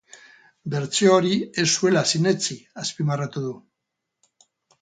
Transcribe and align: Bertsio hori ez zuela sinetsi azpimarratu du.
Bertsio 0.73 1.11
hori 1.17 1.33
ez 1.63 1.67
zuela 1.75 2.03
sinetsi 2.13 2.57
azpimarratu 2.85 3.45
du. 3.47 3.55